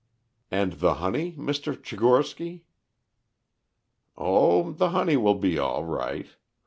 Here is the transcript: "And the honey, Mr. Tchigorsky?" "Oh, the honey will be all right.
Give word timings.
"And 0.49 0.73
the 0.79 0.95
honey, 0.95 1.33
Mr. 1.33 1.75
Tchigorsky?" 1.77 2.63
"Oh, 4.17 4.71
the 4.71 4.89
honey 4.89 5.15
will 5.15 5.35
be 5.35 5.59
all 5.59 5.85
right. 5.85 6.25